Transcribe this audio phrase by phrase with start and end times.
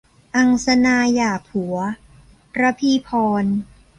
[0.35, 1.75] อังสนาหย่าผัว-
[2.59, 3.09] รพีพ
[3.43, 3.45] ร